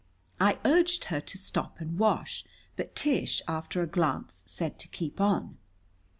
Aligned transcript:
I 0.39 0.57
urged 0.65 1.05
her 1.13 1.21
to 1.21 1.37
stop 1.37 1.79
and 1.79 1.99
wash, 1.99 2.43
but 2.75 2.95
Tish, 2.95 3.39
after 3.47 3.83
a 3.83 3.87
glance, 3.87 4.41
said 4.47 4.79
to 4.79 4.87
keep 4.87 5.21
on. 5.21 5.59